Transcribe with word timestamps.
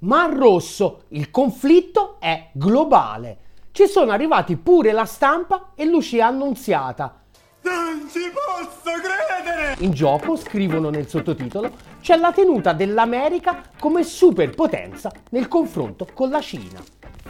Mar 0.00 0.32
Rosso, 0.32 1.02
il 1.08 1.30
conflitto 1.30 2.16
è 2.20 2.48
globale. 2.52 3.36
Ci 3.70 3.86
sono 3.86 4.12
arrivati 4.12 4.56
pure 4.56 4.92
la 4.92 5.04
stampa 5.04 5.72
e 5.74 5.84
Lucia 5.84 6.26
Annunziata. 6.26 7.20
Non 7.62 8.08
ci 8.10 8.20
posso 8.32 8.92
credere! 8.98 9.76
In 9.80 9.90
gioco, 9.90 10.36
scrivono 10.36 10.88
nel 10.88 11.06
sottotitolo, 11.06 11.70
c'è 12.00 12.16
la 12.16 12.32
tenuta 12.32 12.72
dell'America 12.72 13.62
come 13.78 14.02
superpotenza 14.02 15.12
nel 15.30 15.48
confronto 15.48 16.06
con 16.14 16.30
la 16.30 16.40
Cina. 16.40 16.82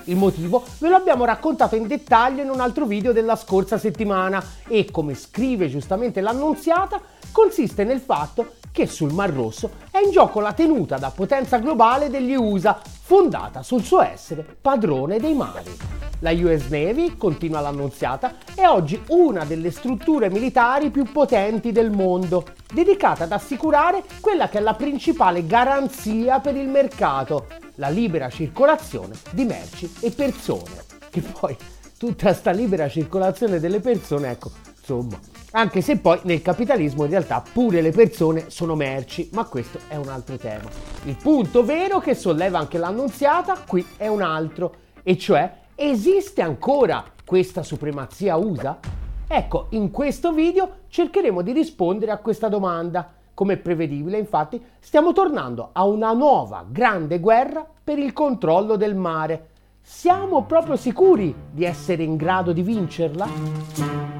Il 0.04 0.16
motivo 0.16 0.64
ve 0.78 0.88
lo 0.88 0.94
abbiamo 0.94 1.24
raccontato 1.24 1.74
in 1.74 1.88
dettaglio 1.88 2.42
in 2.42 2.50
un 2.50 2.60
altro 2.60 2.86
video 2.86 3.12
della 3.12 3.34
scorsa 3.34 3.78
settimana 3.78 4.42
e, 4.68 4.88
come 4.92 5.14
scrive 5.14 5.68
giustamente 5.68 6.20
l'annunziata, 6.20 7.00
consiste 7.32 7.82
nel 7.82 8.00
fatto 8.00 8.58
che 8.72 8.86
sul 8.86 9.12
Mar 9.12 9.32
Rosso 9.32 9.70
è 9.90 9.98
in 9.98 10.10
gioco 10.10 10.40
la 10.40 10.52
tenuta 10.52 10.96
da 10.96 11.10
potenza 11.10 11.58
globale 11.58 12.08
degli 12.08 12.34
USA, 12.34 12.80
fondata 12.82 13.62
sul 13.62 13.82
suo 13.82 14.00
essere 14.00 14.44
padrone 14.60 15.18
dei 15.18 15.34
mari. 15.34 15.76
La 16.20 16.32
US 16.32 16.68
Navy, 16.68 17.16
continua 17.16 17.60
l'annunziata, 17.60 18.34
è 18.54 18.66
oggi 18.66 19.02
una 19.08 19.44
delle 19.44 19.70
strutture 19.70 20.28
militari 20.28 20.90
più 20.90 21.04
potenti 21.10 21.72
del 21.72 21.90
mondo, 21.90 22.44
dedicata 22.72 23.24
ad 23.24 23.32
assicurare 23.32 24.02
quella 24.20 24.48
che 24.48 24.58
è 24.58 24.60
la 24.60 24.74
principale 24.74 25.46
garanzia 25.46 26.38
per 26.40 26.56
il 26.56 26.68
mercato, 26.68 27.46
la 27.76 27.88
libera 27.88 28.28
circolazione 28.28 29.14
di 29.30 29.44
merci 29.44 29.90
e 30.00 30.10
persone. 30.10 30.84
Che 31.08 31.22
poi 31.22 31.56
tutta 31.96 32.34
sta 32.34 32.50
libera 32.50 32.88
circolazione 32.88 33.58
delle 33.58 33.80
persone, 33.80 34.30
ecco, 34.30 34.50
insomma, 34.78 35.18
anche 35.52 35.80
se 35.80 35.98
poi 35.98 36.20
nel 36.22 36.42
capitalismo 36.42 37.04
in 37.04 37.10
realtà 37.10 37.42
pure 37.52 37.80
le 37.80 37.90
persone 37.90 38.50
sono 38.50 38.74
merci, 38.74 39.30
ma 39.32 39.44
questo 39.44 39.78
è 39.88 39.96
un 39.96 40.08
altro 40.08 40.36
tema. 40.36 40.68
Il 41.04 41.16
punto 41.16 41.64
vero 41.64 41.98
che 41.98 42.14
solleva 42.14 42.58
anche 42.58 42.78
l'annunziata 42.78 43.64
qui 43.66 43.84
è 43.96 44.06
un 44.06 44.22
altro, 44.22 44.74
e 45.02 45.16
cioè 45.18 45.52
esiste 45.74 46.42
ancora 46.42 47.04
questa 47.24 47.62
supremazia 47.62 48.36
USA? 48.36 48.78
Ecco, 49.26 49.66
in 49.70 49.90
questo 49.90 50.32
video 50.32 50.78
cercheremo 50.88 51.42
di 51.42 51.52
rispondere 51.52 52.12
a 52.12 52.18
questa 52.18 52.48
domanda. 52.48 53.12
Come 53.32 53.56
prevedibile, 53.56 54.18
infatti, 54.18 54.62
stiamo 54.80 55.12
tornando 55.12 55.70
a 55.72 55.84
una 55.84 56.12
nuova 56.12 56.64
grande 56.68 57.20
guerra 57.20 57.66
per 57.82 57.98
il 57.98 58.12
controllo 58.12 58.76
del 58.76 58.94
mare. 58.94 59.48
Siamo 59.80 60.44
proprio 60.44 60.76
sicuri 60.76 61.34
di 61.50 61.64
essere 61.64 62.02
in 62.02 62.16
grado 62.16 62.52
di 62.52 62.62
vincerla? 62.62 64.19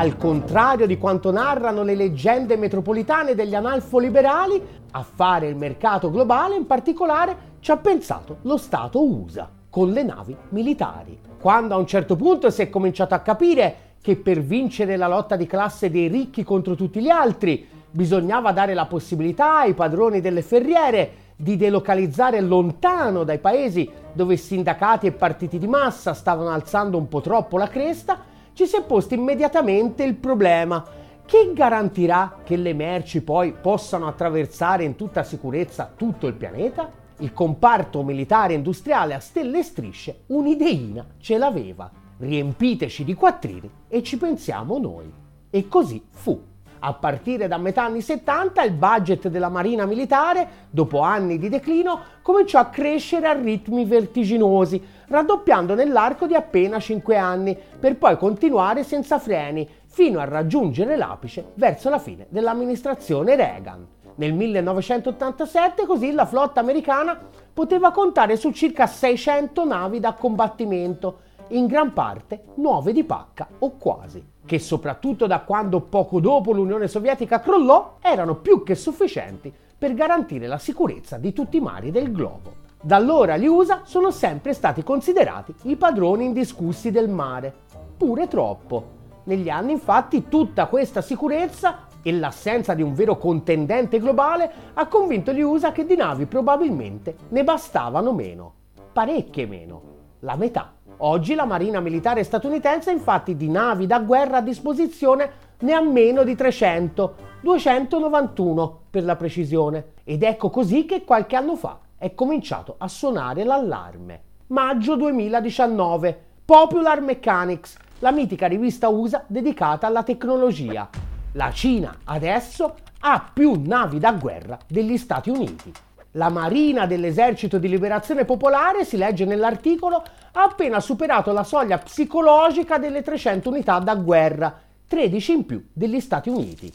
Al 0.00 0.16
contrario 0.16 0.86
di 0.86 0.96
quanto 0.96 1.30
narrano 1.30 1.82
le 1.82 1.94
leggende 1.94 2.56
metropolitane 2.56 3.34
degli 3.34 3.54
analfoliberali, 3.54 4.62
a 4.92 5.02
fare 5.02 5.46
il 5.46 5.56
mercato 5.56 6.10
globale 6.10 6.56
in 6.56 6.64
particolare 6.64 7.36
ci 7.60 7.70
ha 7.70 7.76
pensato 7.76 8.38
lo 8.44 8.56
Stato 8.56 9.04
USA 9.04 9.46
con 9.68 9.90
le 9.90 10.02
navi 10.02 10.34
militari. 10.52 11.20
Quando 11.38 11.74
a 11.74 11.76
un 11.76 11.86
certo 11.86 12.16
punto 12.16 12.48
si 12.48 12.62
è 12.62 12.70
cominciato 12.70 13.12
a 13.12 13.18
capire 13.18 13.96
che 14.00 14.16
per 14.16 14.40
vincere 14.40 14.96
la 14.96 15.06
lotta 15.06 15.36
di 15.36 15.46
classe 15.46 15.90
dei 15.90 16.08
ricchi 16.08 16.44
contro 16.44 16.74
tutti 16.74 17.02
gli 17.02 17.10
altri 17.10 17.68
bisognava 17.90 18.52
dare 18.52 18.72
la 18.72 18.86
possibilità 18.86 19.58
ai 19.58 19.74
padroni 19.74 20.22
delle 20.22 20.40
ferriere 20.40 21.12
di 21.36 21.58
delocalizzare 21.58 22.40
lontano 22.40 23.22
dai 23.22 23.38
paesi 23.38 23.86
dove 24.14 24.38
sindacati 24.38 25.08
e 25.08 25.12
partiti 25.12 25.58
di 25.58 25.68
massa 25.68 26.14
stavano 26.14 26.48
alzando 26.48 26.96
un 26.96 27.06
po' 27.06 27.20
troppo 27.20 27.58
la 27.58 27.68
cresta, 27.68 28.29
ci 28.60 28.66
si 28.66 28.76
è 28.76 28.82
posto 28.82 29.14
immediatamente 29.14 30.04
il 30.04 30.16
problema. 30.16 30.84
Chi 31.24 31.54
garantirà 31.54 32.40
che 32.44 32.56
le 32.56 32.74
merci 32.74 33.22
poi 33.22 33.54
possano 33.54 34.06
attraversare 34.06 34.84
in 34.84 34.96
tutta 34.96 35.22
sicurezza 35.22 35.90
tutto 35.96 36.26
il 36.26 36.34
pianeta? 36.34 36.92
Il 37.20 37.32
comparto 37.32 38.02
militare 38.02 38.52
industriale 38.52 39.14
a 39.14 39.18
stelle 39.18 39.60
e 39.60 39.62
strisce 39.62 40.24
un'ideina 40.26 41.06
ce 41.16 41.38
l'aveva. 41.38 41.90
Riempiteci 42.18 43.02
di 43.02 43.14
quattrini 43.14 43.70
e 43.88 44.02
ci 44.02 44.18
pensiamo 44.18 44.76
noi. 44.76 45.10
E 45.48 45.66
così 45.66 46.04
fu. 46.10 46.49
A 46.82 46.94
partire 46.94 47.46
da 47.46 47.58
metà 47.58 47.84
anni 47.84 48.00
70 48.00 48.62
il 48.62 48.72
budget 48.72 49.28
della 49.28 49.50
Marina 49.50 49.84
Militare, 49.84 50.48
dopo 50.70 51.00
anni 51.00 51.38
di 51.38 51.50
declino, 51.50 52.00
cominciò 52.22 52.58
a 52.58 52.66
crescere 52.66 53.28
a 53.28 53.34
ritmi 53.34 53.84
vertiginosi, 53.84 54.82
raddoppiando 55.08 55.74
nell'arco 55.74 56.26
di 56.26 56.34
appena 56.34 56.80
5 56.80 57.16
anni, 57.18 57.54
per 57.78 57.96
poi 57.96 58.16
continuare 58.16 58.82
senza 58.82 59.18
freni, 59.18 59.68
fino 59.86 60.20
a 60.20 60.24
raggiungere 60.24 60.96
l'apice 60.96 61.52
verso 61.54 61.90
la 61.90 61.98
fine 61.98 62.26
dell'amministrazione 62.30 63.36
Reagan. 63.36 63.86
Nel 64.14 64.32
1987 64.32 65.84
così 65.84 66.12
la 66.12 66.24
flotta 66.24 66.60
americana 66.60 67.18
poteva 67.52 67.90
contare 67.90 68.36
su 68.36 68.52
circa 68.52 68.86
600 68.86 69.64
navi 69.66 70.00
da 70.00 70.14
combattimento, 70.14 71.20
in 71.48 71.66
gran 71.66 71.92
parte 71.92 72.44
nuove 72.54 72.92
di 72.92 73.04
pacca 73.04 73.46
o 73.58 73.76
quasi, 73.76 74.24
che 74.50 74.58
soprattutto 74.58 75.28
da 75.28 75.42
quando 75.42 75.80
poco 75.80 76.18
dopo 76.18 76.50
l'Unione 76.50 76.88
Sovietica 76.88 77.38
crollò 77.38 77.98
erano 78.00 78.34
più 78.34 78.64
che 78.64 78.74
sufficienti 78.74 79.54
per 79.78 79.94
garantire 79.94 80.48
la 80.48 80.58
sicurezza 80.58 81.18
di 81.18 81.32
tutti 81.32 81.58
i 81.58 81.60
mari 81.60 81.92
del 81.92 82.10
globo. 82.10 82.54
Da 82.82 82.96
allora 82.96 83.36
gli 83.36 83.46
USA 83.46 83.82
sono 83.84 84.10
sempre 84.10 84.52
stati 84.52 84.82
considerati 84.82 85.54
i 85.66 85.76
padroni 85.76 86.24
indiscussi 86.24 86.90
del 86.90 87.08
mare, 87.08 87.54
pure 87.96 88.26
troppo. 88.26 88.98
Negli 89.22 89.48
anni 89.48 89.70
infatti 89.70 90.26
tutta 90.26 90.66
questa 90.66 91.00
sicurezza 91.00 91.86
e 92.02 92.10
l'assenza 92.10 92.74
di 92.74 92.82
un 92.82 92.92
vero 92.92 93.18
contendente 93.18 94.00
globale 94.00 94.50
ha 94.74 94.88
convinto 94.88 95.32
gli 95.32 95.42
USA 95.42 95.70
che 95.70 95.86
di 95.86 95.94
navi 95.94 96.26
probabilmente 96.26 97.14
ne 97.28 97.44
bastavano 97.44 98.12
meno, 98.12 98.52
parecchie 98.92 99.46
meno, 99.46 99.82
la 100.18 100.34
metà. 100.34 100.72
Oggi 101.02 101.34
la 101.34 101.46
Marina 101.46 101.80
Militare 101.80 102.24
statunitense 102.24 102.90
infatti 102.90 103.34
di 103.34 103.48
navi 103.48 103.86
da 103.86 104.00
guerra 104.00 104.38
a 104.38 104.42
disposizione 104.42 105.30
ne 105.60 105.72
ha 105.72 105.80
meno 105.80 106.24
di 106.24 106.34
300, 106.34 107.14
291 107.40 108.80
per 108.90 109.04
la 109.04 109.16
precisione. 109.16 109.92
Ed 110.04 110.22
ecco 110.22 110.50
così 110.50 110.84
che 110.84 111.04
qualche 111.04 111.36
anno 111.36 111.56
fa 111.56 111.78
è 111.96 112.14
cominciato 112.14 112.74
a 112.76 112.86
suonare 112.86 113.44
l'allarme. 113.44 114.22
Maggio 114.48 114.94
2019, 114.96 116.24
Popular 116.44 117.00
Mechanics, 117.00 117.78
la 118.00 118.10
mitica 118.10 118.46
rivista 118.46 118.88
USA 118.88 119.24
dedicata 119.26 119.86
alla 119.86 120.02
tecnologia. 120.02 120.86
La 121.32 121.50
Cina 121.50 121.96
adesso 122.04 122.74
ha 123.00 123.30
più 123.32 123.58
navi 123.64 123.98
da 123.98 124.12
guerra 124.12 124.58
degli 124.66 124.98
Stati 124.98 125.30
Uniti. 125.30 125.72
La 126.14 126.28
Marina 126.28 126.86
dell'Esercito 126.86 127.58
di 127.58 127.68
Liberazione 127.68 128.24
Popolare, 128.24 128.84
si 128.84 128.96
legge 128.96 129.24
nell'articolo, 129.24 130.02
ha 130.32 130.42
appena 130.42 130.80
superato 130.80 131.30
la 131.30 131.44
soglia 131.44 131.78
psicologica 131.78 132.78
delle 132.78 133.02
300 133.02 133.48
unità 133.48 133.78
da 133.78 133.94
guerra, 133.94 134.60
13 134.88 135.32
in 135.32 135.46
più 135.46 135.64
degli 135.72 136.00
Stati 136.00 136.28
Uniti. 136.28 136.72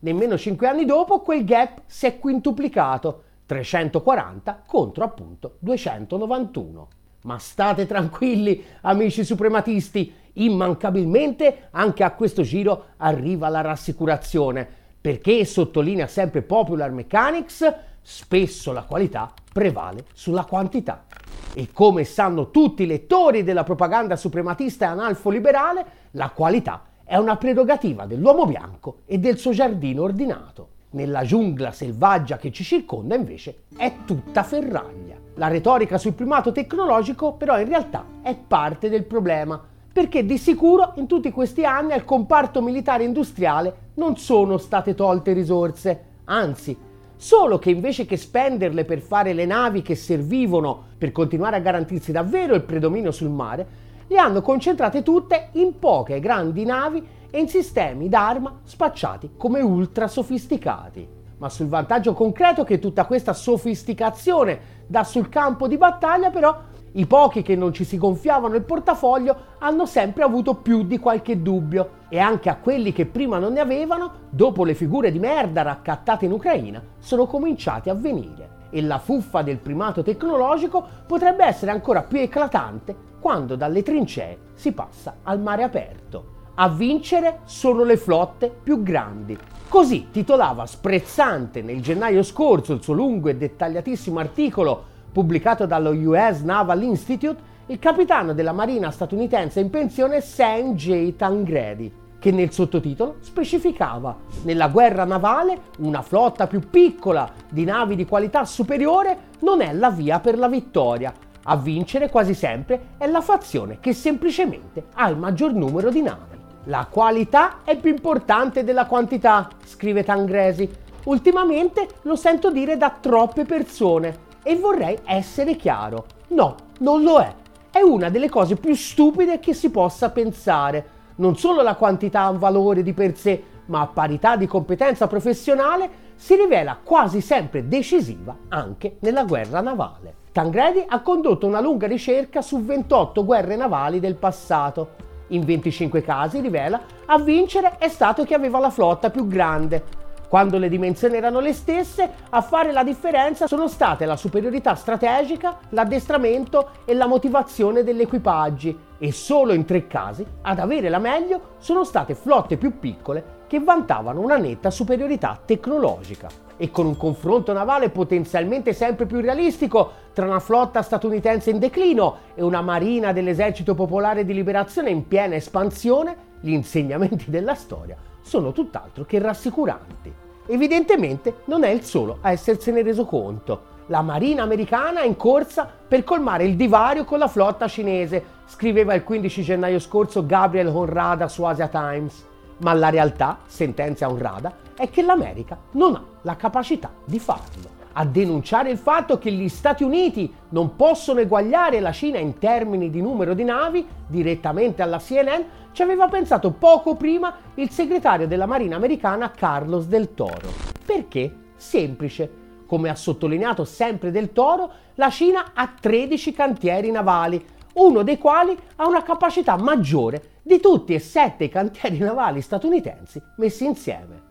Nemmeno 0.00 0.38
5 0.38 0.68
anni 0.68 0.84
dopo 0.84 1.18
quel 1.18 1.44
gap 1.44 1.80
si 1.86 2.06
è 2.06 2.20
quintuplicato, 2.20 3.22
340 3.46 4.62
contro 4.64 5.02
appunto 5.02 5.56
291. 5.58 6.88
Ma 7.22 7.38
state 7.38 7.86
tranquilli, 7.86 8.62
amici 8.82 9.24
suprematisti, 9.24 10.14
immancabilmente 10.34 11.68
anche 11.72 12.04
a 12.04 12.12
questo 12.12 12.42
giro 12.42 12.90
arriva 12.98 13.48
la 13.48 13.62
rassicurazione, 13.62 14.68
perché 15.00 15.44
sottolinea 15.44 16.06
sempre 16.06 16.42
Popular 16.42 16.92
Mechanics, 16.92 17.74
spesso 18.08 18.70
la 18.70 18.84
qualità 18.84 19.32
prevale 19.52 20.04
sulla 20.12 20.44
quantità. 20.44 21.06
E 21.52 21.72
come 21.72 22.04
sanno 22.04 22.52
tutti 22.52 22.84
i 22.84 22.86
lettori 22.86 23.42
della 23.42 23.64
propaganda 23.64 24.14
suprematista 24.14 24.84
e 24.84 24.88
analfo-liberale, 24.90 25.86
la 26.12 26.30
qualità 26.30 26.84
è 27.02 27.16
una 27.16 27.36
prerogativa 27.36 28.06
dell'uomo 28.06 28.46
bianco 28.46 28.98
e 29.06 29.18
del 29.18 29.38
suo 29.38 29.50
giardino 29.50 30.02
ordinato. 30.02 30.68
Nella 30.90 31.24
giungla 31.24 31.72
selvaggia 31.72 32.36
che 32.36 32.52
ci 32.52 32.62
circonda 32.62 33.16
invece 33.16 33.62
è 33.76 33.92
tutta 34.04 34.44
ferraglia. 34.44 35.16
La 35.34 35.48
retorica 35.48 35.98
sul 35.98 36.12
primato 36.12 36.52
tecnologico 36.52 37.32
però 37.32 37.58
in 37.58 37.66
realtà 37.66 38.04
è 38.22 38.36
parte 38.36 38.88
del 38.88 39.02
problema, 39.02 39.60
perché 39.92 40.24
di 40.24 40.38
sicuro 40.38 40.92
in 40.96 41.08
tutti 41.08 41.32
questi 41.32 41.64
anni 41.64 41.92
al 41.92 42.04
comparto 42.04 42.62
militare 42.62 43.02
industriale 43.02 43.90
non 43.94 44.16
sono 44.16 44.58
state 44.58 44.94
tolte 44.94 45.32
risorse, 45.32 46.04
anzi 46.24 46.85
Solo 47.16 47.58
che 47.58 47.70
invece 47.70 48.04
che 48.04 48.18
spenderle 48.18 48.84
per 48.84 49.00
fare 49.00 49.32
le 49.32 49.46
navi 49.46 49.80
che 49.80 49.94
servivano 49.94 50.84
per 50.98 51.12
continuare 51.12 51.56
a 51.56 51.60
garantirsi 51.60 52.12
davvero 52.12 52.54
il 52.54 52.62
predominio 52.62 53.10
sul 53.10 53.30
mare, 53.30 53.84
le 54.06 54.18
hanno 54.18 54.42
concentrate 54.42 55.02
tutte 55.02 55.48
in 55.52 55.78
poche 55.78 56.20
grandi 56.20 56.64
navi 56.64 57.04
e 57.30 57.40
in 57.40 57.48
sistemi 57.48 58.08
d'arma 58.08 58.60
spacciati 58.64 59.30
come 59.36 59.60
ultra 59.60 60.08
sofisticati. 60.08 61.08
Ma 61.38 61.48
sul 61.48 61.66
vantaggio 61.66 62.12
concreto 62.12 62.64
che 62.64 62.78
tutta 62.78 63.04
questa 63.06 63.32
sofisticazione 63.32 64.84
dà 64.86 65.02
sul 65.02 65.28
campo 65.28 65.68
di 65.68 65.76
battaglia, 65.76 66.30
però, 66.30 66.56
I 66.96 67.04
pochi 67.04 67.42
che 67.42 67.56
non 67.56 67.74
ci 67.74 67.84
si 67.84 67.98
gonfiavano 67.98 68.54
il 68.54 68.62
portafoglio 68.62 69.36
hanno 69.58 69.84
sempre 69.84 70.22
avuto 70.22 70.54
più 70.54 70.82
di 70.82 70.98
qualche 70.98 71.42
dubbio 71.42 71.90
e 72.08 72.18
anche 72.18 72.48
a 72.48 72.56
quelli 72.56 72.92
che 72.92 73.04
prima 73.04 73.38
non 73.38 73.52
ne 73.52 73.60
avevano, 73.60 74.12
dopo 74.30 74.64
le 74.64 74.74
figure 74.74 75.12
di 75.12 75.18
merda 75.18 75.60
raccattate 75.60 76.24
in 76.24 76.32
Ucraina, 76.32 76.82
sono 76.98 77.26
cominciati 77.26 77.90
a 77.90 77.94
venire. 77.94 78.64
E 78.70 78.80
la 78.80 78.98
fuffa 78.98 79.42
del 79.42 79.58
primato 79.58 80.02
tecnologico 80.02 80.82
potrebbe 81.06 81.44
essere 81.44 81.70
ancora 81.70 82.00
più 82.02 82.18
eclatante 82.18 82.96
quando 83.20 83.56
dalle 83.56 83.82
trincee 83.82 84.38
si 84.54 84.72
passa 84.72 85.16
al 85.22 85.38
mare 85.38 85.64
aperto. 85.64 86.34
A 86.54 86.70
vincere 86.70 87.40
sono 87.44 87.84
le 87.84 87.98
flotte 87.98 88.48
più 88.48 88.82
grandi. 88.82 89.36
Così 89.68 90.08
titolava 90.10 90.64
sprezzante 90.64 91.60
nel 91.60 91.82
gennaio 91.82 92.22
scorso 92.22 92.72
il 92.72 92.82
suo 92.82 92.94
lungo 92.94 93.28
e 93.28 93.36
dettagliatissimo 93.36 94.18
articolo 94.18 94.94
pubblicato 95.16 95.64
dallo 95.64 95.92
US 95.92 96.42
Naval 96.42 96.82
Institute, 96.82 97.40
il 97.68 97.78
capitano 97.78 98.34
della 98.34 98.52
marina 98.52 98.90
statunitense 98.90 99.60
in 99.60 99.70
pensione 99.70 100.20
Sam 100.20 100.74
J. 100.74 101.16
Tangredi, 101.16 101.90
che 102.18 102.30
nel 102.30 102.52
sottotitolo 102.52 103.16
specificava 103.20 104.14
nella 104.42 104.68
guerra 104.68 105.04
navale 105.04 105.58
una 105.78 106.02
flotta 106.02 106.46
più 106.46 106.68
piccola 106.68 107.32
di 107.48 107.64
navi 107.64 107.96
di 107.96 108.04
qualità 108.04 108.44
superiore 108.44 109.30
non 109.38 109.62
è 109.62 109.72
la 109.72 109.88
via 109.88 110.20
per 110.20 110.36
la 110.36 110.48
vittoria. 110.48 111.14
A 111.44 111.56
vincere 111.56 112.10
quasi 112.10 112.34
sempre 112.34 112.88
è 112.98 113.06
la 113.06 113.22
fazione 113.22 113.78
che 113.80 113.94
semplicemente 113.94 114.88
ha 114.96 115.08
il 115.08 115.16
maggior 115.16 115.54
numero 115.54 115.88
di 115.88 116.02
navi. 116.02 116.36
La 116.64 116.86
qualità 116.90 117.60
è 117.64 117.78
più 117.78 117.90
importante 117.90 118.64
della 118.64 118.84
quantità, 118.84 119.48
scrive 119.64 120.04
Tangresi. 120.04 120.68
Ultimamente 121.04 121.88
lo 122.02 122.16
sento 122.16 122.50
dire 122.50 122.76
da 122.76 122.94
troppe 123.00 123.46
persone 123.46 124.25
e 124.46 124.54
vorrei 124.54 124.96
essere 125.04 125.56
chiaro. 125.56 126.06
No, 126.28 126.54
non 126.78 127.02
lo 127.02 127.18
è. 127.18 127.34
È 127.68 127.80
una 127.80 128.10
delle 128.10 128.28
cose 128.28 128.54
più 128.54 128.76
stupide 128.76 129.40
che 129.40 129.52
si 129.54 129.70
possa 129.70 130.10
pensare. 130.10 130.86
Non 131.16 131.36
solo 131.36 131.62
la 131.62 131.74
quantità 131.74 132.20
ha 132.20 132.30
un 132.30 132.38
valore 132.38 132.84
di 132.84 132.92
per 132.92 133.16
sé, 133.16 133.42
ma 133.66 133.80
a 133.80 133.88
parità 133.88 134.36
di 134.36 134.46
competenza 134.46 135.08
professionale 135.08 136.04
si 136.14 136.36
rivela 136.36 136.78
quasi 136.80 137.20
sempre 137.20 137.66
decisiva 137.66 138.36
anche 138.50 138.98
nella 139.00 139.24
guerra 139.24 139.60
navale. 139.60 140.14
Tangredi 140.30 140.84
ha 140.86 141.00
condotto 141.00 141.48
una 141.48 141.60
lunga 141.60 141.88
ricerca 141.88 142.40
su 142.40 142.62
28 142.62 143.24
guerre 143.24 143.56
navali 143.56 143.98
del 143.98 144.14
passato. 144.14 144.90
In 145.28 145.44
25 145.44 146.02
casi 146.02 146.38
rivela 146.38 146.80
a 147.06 147.18
vincere 147.18 147.78
è 147.78 147.88
stato 147.88 148.22
chi 148.22 148.34
aveva 148.34 148.60
la 148.60 148.70
flotta 148.70 149.10
più 149.10 149.26
grande, 149.26 149.82
quando 150.28 150.58
le 150.58 150.68
dimensioni 150.68 151.16
erano 151.16 151.40
le 151.40 151.52
stesse, 151.52 152.10
a 152.30 152.40
fare 152.40 152.72
la 152.72 152.82
differenza 152.82 153.46
sono 153.46 153.68
state 153.68 154.06
la 154.06 154.16
superiorità 154.16 154.74
strategica, 154.74 155.58
l'addestramento 155.70 156.70
e 156.84 156.94
la 156.94 157.06
motivazione 157.06 157.84
degli 157.84 158.00
equipaggi 158.00 158.76
e 158.98 159.12
solo 159.12 159.52
in 159.52 159.64
tre 159.64 159.86
casi 159.86 160.24
ad 160.42 160.58
avere 160.58 160.88
la 160.88 160.98
meglio 160.98 161.54
sono 161.58 161.84
state 161.84 162.14
flotte 162.14 162.56
più 162.56 162.78
piccole 162.78 163.34
che 163.46 163.60
vantavano 163.60 164.20
una 164.20 164.36
netta 164.36 164.70
superiorità 164.70 165.40
tecnologica. 165.44 166.28
E 166.58 166.70
con 166.70 166.86
un 166.86 166.96
confronto 166.96 167.52
navale 167.52 167.90
potenzialmente 167.90 168.72
sempre 168.72 169.04
più 169.04 169.20
realistico 169.20 169.92
tra 170.14 170.24
una 170.24 170.40
flotta 170.40 170.82
statunitense 170.82 171.50
in 171.50 171.58
declino 171.58 172.16
e 172.34 172.42
una 172.42 172.62
marina 172.62 173.12
dell'esercito 173.12 173.74
popolare 173.74 174.24
di 174.24 174.32
liberazione 174.32 174.90
in 174.90 175.06
piena 175.06 175.34
espansione, 175.34 176.24
gli 176.40 176.52
insegnamenti 176.52 177.30
della 177.30 177.54
storia 177.54 177.96
sono 178.26 178.50
tutt'altro 178.50 179.04
che 179.04 179.20
rassicuranti. 179.20 180.12
Evidentemente 180.46 181.42
non 181.44 181.62
è 181.62 181.68
il 181.68 181.84
solo 181.84 182.18
a 182.22 182.32
essersene 182.32 182.82
reso 182.82 183.04
conto. 183.04 183.74
La 183.86 184.02
marina 184.02 184.42
americana 184.42 185.02
è 185.02 185.06
in 185.06 185.16
corsa 185.16 185.70
per 185.86 186.02
colmare 186.02 186.44
il 186.44 186.56
divario 186.56 187.04
con 187.04 187.20
la 187.20 187.28
flotta 187.28 187.68
cinese, 187.68 188.24
scriveva 188.46 188.94
il 188.94 189.04
15 189.04 189.42
gennaio 189.42 189.78
scorso 189.78 190.26
Gabriel 190.26 190.66
Honrada 190.66 191.28
su 191.28 191.44
Asia 191.44 191.68
Times. 191.68 192.26
Ma 192.58 192.72
la 192.72 192.90
realtà, 192.90 193.38
sentenzia 193.46 194.10
Honrada, 194.10 194.52
è 194.76 194.90
che 194.90 195.02
l'America 195.02 195.56
non 195.72 195.94
ha 195.94 196.02
la 196.22 196.34
capacità 196.34 196.90
di 197.04 197.20
farlo 197.20 197.75
a 197.98 198.04
denunciare 198.04 198.70
il 198.70 198.76
fatto 198.76 199.18
che 199.18 199.30
gli 199.32 199.48
Stati 199.48 199.82
Uniti 199.82 200.32
non 200.50 200.76
possono 200.76 201.20
eguagliare 201.20 201.80
la 201.80 201.92
Cina 201.92 202.18
in 202.18 202.38
termini 202.38 202.90
di 202.90 203.00
numero 203.00 203.32
di 203.32 203.42
navi 203.42 203.86
direttamente 204.06 204.82
alla 204.82 204.98
CNN, 204.98 205.42
ci 205.72 205.82
aveva 205.82 206.06
pensato 206.08 206.50
poco 206.52 206.94
prima 206.94 207.34
il 207.54 207.70
segretario 207.70 208.26
della 208.26 208.46
Marina 208.46 208.76
americana 208.76 209.30
Carlos 209.30 209.86
del 209.86 210.12
Toro. 210.14 210.52
Perché? 210.84 211.34
Semplice. 211.56 212.44
Come 212.66 212.90
ha 212.90 212.94
sottolineato 212.94 213.64
sempre 213.64 214.10
del 214.10 214.32
Toro, 214.32 214.70
la 214.94 215.08
Cina 215.08 215.52
ha 215.54 215.72
13 215.80 216.32
cantieri 216.32 216.90
navali, 216.90 217.42
uno 217.74 218.02
dei 218.02 218.18
quali 218.18 218.56
ha 218.76 218.86
una 218.86 219.02
capacità 219.02 219.56
maggiore 219.56 220.35
di 220.46 220.60
tutti 220.60 220.94
e 220.94 221.00
sette 221.00 221.42
i 221.42 221.48
cantieri 221.48 221.98
navali 221.98 222.40
statunitensi 222.40 223.20
messi 223.38 223.64
insieme. 223.64 224.22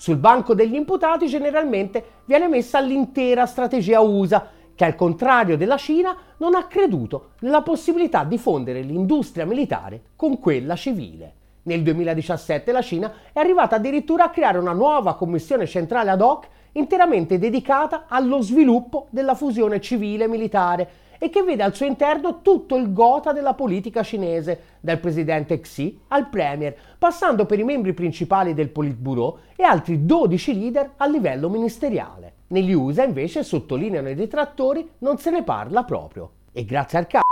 Sul 0.00 0.16
banco 0.16 0.52
degli 0.52 0.74
imputati 0.74 1.28
generalmente 1.28 2.04
viene 2.24 2.48
messa 2.48 2.80
l'intera 2.80 3.46
strategia 3.46 4.00
USA, 4.00 4.48
che 4.74 4.84
al 4.84 4.96
contrario 4.96 5.56
della 5.56 5.76
Cina 5.76 6.16
non 6.38 6.56
ha 6.56 6.66
creduto 6.66 7.34
nella 7.42 7.62
possibilità 7.62 8.24
di 8.24 8.36
fondere 8.36 8.80
l'industria 8.80 9.46
militare 9.46 10.06
con 10.16 10.40
quella 10.40 10.74
civile. 10.74 11.34
Nel 11.62 11.84
2017 11.84 12.72
la 12.72 12.82
Cina 12.82 13.12
è 13.32 13.38
arrivata 13.38 13.76
addirittura 13.76 14.24
a 14.24 14.30
creare 14.30 14.58
una 14.58 14.72
nuova 14.72 15.14
commissione 15.14 15.68
centrale 15.68 16.10
ad 16.10 16.20
hoc 16.20 16.48
interamente 16.72 17.38
dedicata 17.38 18.06
allo 18.08 18.40
sviluppo 18.40 19.06
della 19.10 19.36
fusione 19.36 19.80
civile 19.80 20.26
militare 20.26 20.88
e 21.18 21.30
che 21.30 21.42
vede 21.42 21.62
al 21.62 21.74
suo 21.74 21.86
interno 21.86 22.40
tutto 22.42 22.76
il 22.76 22.92
gota 22.92 23.32
della 23.32 23.54
politica 23.54 24.02
cinese, 24.02 24.60
dal 24.80 24.98
presidente 24.98 25.60
Xi 25.60 26.00
al 26.08 26.28
premier, 26.28 26.74
passando 26.98 27.46
per 27.46 27.58
i 27.58 27.64
membri 27.64 27.92
principali 27.92 28.54
del 28.54 28.68
Politburo 28.68 29.38
e 29.56 29.62
altri 29.62 30.04
12 30.04 30.58
leader 30.58 30.92
a 30.96 31.06
livello 31.06 31.48
ministeriale. 31.48 32.32
Negli 32.48 32.72
USA 32.72 33.04
invece, 33.04 33.42
sottolineano 33.42 34.08
i 34.08 34.14
detrattori, 34.14 34.88
non 34.98 35.18
se 35.18 35.30
ne 35.30 35.42
parla 35.42 35.84
proprio. 35.84 36.30
E 36.52 36.64
grazie 36.64 36.98
al 36.98 37.06
caso 37.06 37.22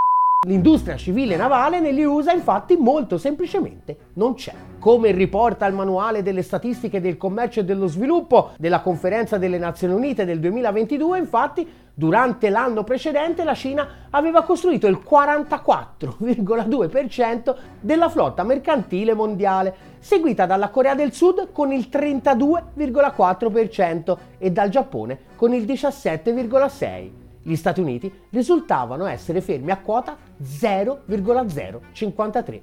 L'industria 0.45 0.97
civile 0.97 1.37
navale 1.37 1.79
negli 1.79 2.03
USA 2.03 2.33
infatti 2.33 2.77
molto 2.77 3.17
semplicemente 3.17 3.97
non 4.15 4.35
c'è. 4.35 4.53
Come 4.81 5.13
riporta 5.13 5.67
il 5.67 5.73
manuale 5.73 6.21
delle 6.23 6.43
statistiche 6.43 7.01
del 7.01 7.17
commercio 7.17 7.61
e 7.61 7.65
dello 7.65 7.87
sviluppo 7.87 8.51
della 8.59 8.81
conferenza 8.81 9.39
delle 9.39 9.59
Nazioni 9.59 9.95
Unite 9.95 10.25
del 10.25 10.41
2022, 10.41 11.19
infatti 11.19 11.65
durante 11.95 12.49
l'anno 12.49 12.85
precedente 12.85 13.45
la 13.45 13.53
Cina 13.55 14.07
aveva 14.11 14.43
costruito 14.43 14.87
il 14.87 15.03
44,2% 15.07 17.55
della 17.81 18.09
flotta 18.09 18.45
mercantile 18.45 19.13
mondiale, 19.15 19.75
seguita 19.99 20.47
dalla 20.47 20.71
Corea 20.71 20.95
del 20.95 21.13
Sud 21.13 21.53
con 21.53 21.71
il 21.73 21.89
32,4% 21.91 24.17
e 24.39 24.51
dal 24.51 24.71
Giappone 24.71 25.19
con 25.37 25.53
il 25.53 25.65
17,6%. 25.65 27.21
Gli 27.45 27.57
Stati 27.57 27.81
Uniti 27.81 28.09
risultavano 28.31 29.05
essere 29.07 29.41
fermi 29.41 29.73
a 29.73 29.79
quota 29.79 30.17
0,053%. 30.41 32.61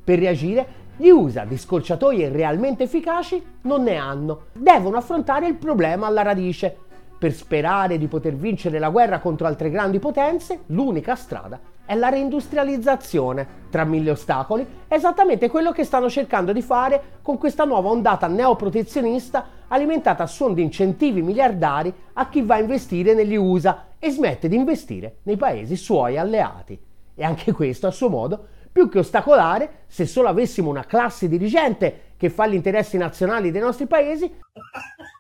Per 0.03 0.19
reagire, 0.19 0.67
gli 0.97 1.11
USA 1.11 1.45
di 1.45 1.57
scorciatoie 1.57 2.29
realmente 2.29 2.83
efficaci 2.83 3.41
non 3.63 3.85
ne 3.85 3.95
hanno. 3.95 4.47
Devono 4.55 4.97
affrontare 4.97 5.47
il 5.47 5.55
problema 5.55 6.09
alla 6.09 6.23
radice 6.23 6.87
per 7.19 7.33
sperare 7.33 7.99
di 7.99 8.07
poter 8.07 8.35
vincere 8.35 8.79
la 8.79 8.91
guerra 8.91 9.19
contro 9.19 9.47
altre 9.47 9.71
grandi 9.71 9.99
potenze, 9.99 10.61
l'unica 10.67 11.17
strada 11.17 11.59
è 11.89 11.95
la 11.95 12.11
reindustrializzazione, 12.11 13.47
tra 13.71 13.85
mille 13.85 14.11
ostacoli, 14.11 14.67
esattamente 14.89 15.49
quello 15.49 15.73
che 15.73 15.85
stanno 15.85 16.11
cercando 16.11 16.53
di 16.53 16.61
fare 16.61 17.21
con 17.23 17.39
questa 17.39 17.65
nuova 17.65 17.89
ondata 17.89 18.27
neoprotezionista 18.27 19.47
alimentata 19.69 20.23
a 20.23 20.27
suon 20.27 20.53
di 20.53 20.61
incentivi 20.61 21.23
miliardari 21.23 21.91
a 22.13 22.29
chi 22.29 22.43
va 22.43 22.57
a 22.57 22.61
investire 22.61 23.15
negli 23.15 23.37
USA 23.37 23.87
e 23.99 24.11
smette 24.11 24.49
di 24.49 24.57
investire 24.57 25.21
nei 25.23 25.39
paesi 25.39 25.77
suoi 25.77 26.19
alleati. 26.19 26.79
E 27.15 27.25
anche 27.25 27.53
questo 27.53 27.87
a 27.87 27.91
suo 27.91 28.11
modo 28.11 28.47
più 28.71 28.91
che 28.91 28.99
ostacolare, 28.99 29.85
se 29.87 30.05
solo 30.05 30.29
avessimo 30.29 30.69
una 30.69 30.85
classe 30.85 31.27
dirigente 31.27 32.13
che 32.19 32.29
fa 32.29 32.47
gli 32.47 32.55
interessi 32.55 32.99
nazionali 32.99 33.51
dei 33.51 33.63
nostri 33.63 33.87
paesi, 33.87 34.31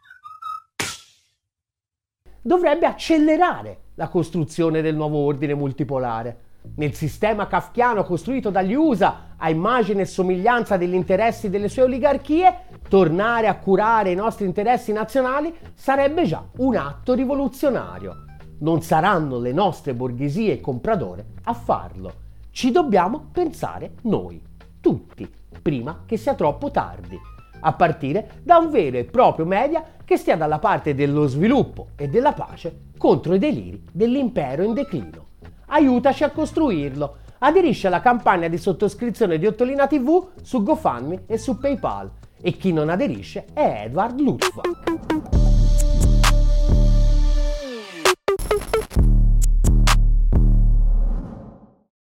dovrebbe 2.48 2.86
accelerare 2.86 3.80
la 3.96 4.08
costruzione 4.08 4.80
del 4.80 4.96
nuovo 4.96 5.18
ordine 5.18 5.52
multipolare. 5.52 6.46
Nel 6.76 6.94
sistema 6.94 7.46
kafkiano 7.46 8.04
costruito 8.04 8.48
dagli 8.48 8.72
USA 8.72 9.34
a 9.36 9.50
immagine 9.50 10.02
e 10.02 10.06
somiglianza 10.06 10.78
degli 10.78 10.94
interessi 10.94 11.50
delle 11.50 11.68
sue 11.68 11.82
oligarchie, 11.82 12.60
tornare 12.88 13.48
a 13.48 13.58
curare 13.58 14.12
i 14.12 14.14
nostri 14.14 14.46
interessi 14.46 14.92
nazionali 14.92 15.54
sarebbe 15.74 16.24
già 16.24 16.42
un 16.56 16.76
atto 16.76 17.12
rivoluzionario. 17.12 18.24
Non 18.60 18.80
saranno 18.80 19.38
le 19.38 19.52
nostre 19.52 19.92
borghesie 19.92 20.58
compradore 20.62 21.26
a 21.44 21.52
farlo. 21.52 22.12
Ci 22.50 22.70
dobbiamo 22.70 23.28
pensare 23.30 23.92
noi, 24.04 24.42
tutti, 24.80 25.30
prima 25.60 26.04
che 26.06 26.16
sia 26.16 26.32
troppo 26.32 26.70
tardi 26.70 27.36
a 27.60 27.72
partire 27.72 28.40
da 28.42 28.58
un 28.58 28.70
vero 28.70 28.96
e 28.96 29.04
proprio 29.04 29.46
media 29.46 29.84
che 30.04 30.16
stia 30.16 30.36
dalla 30.36 30.58
parte 30.58 30.94
dello 30.94 31.26
sviluppo 31.26 31.88
e 31.96 32.08
della 32.08 32.32
pace 32.32 32.86
contro 32.96 33.34
i 33.34 33.38
deliri 33.38 33.84
dell'impero 33.92 34.62
in 34.62 34.74
declino. 34.74 35.26
Aiutaci 35.66 36.24
a 36.24 36.30
costruirlo. 36.30 37.16
Aderisci 37.40 37.86
alla 37.86 38.00
campagna 38.00 38.48
di 38.48 38.58
sottoscrizione 38.58 39.38
di 39.38 39.46
Ottolina 39.46 39.86
TV 39.86 40.30
su 40.42 40.62
GoFundMe 40.62 41.24
e 41.26 41.38
su 41.38 41.58
PayPal. 41.58 42.10
E 42.40 42.52
chi 42.52 42.72
non 42.72 42.88
aderisce 42.88 43.46
è 43.52 43.82
Edward 43.84 44.18
Lutzbach. 44.18 45.57